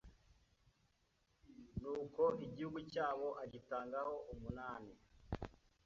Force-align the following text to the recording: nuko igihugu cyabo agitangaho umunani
nuko 1.79 2.23
igihugu 2.45 2.79
cyabo 2.91 3.27
agitangaho 3.43 4.13
umunani 4.33 4.93